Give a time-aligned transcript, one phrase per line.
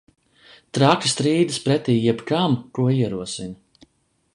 [0.77, 3.89] Traki strīdas pretī jebkam, ko ierosinu.